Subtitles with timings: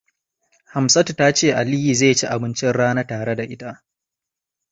[0.65, 3.83] Hamsatu ta ce Aliyu zai ci abincin rana tare da ita.